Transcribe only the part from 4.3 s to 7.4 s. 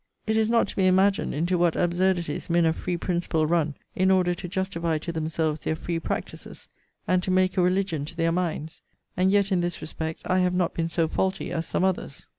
to justify to themselves their free practices; and to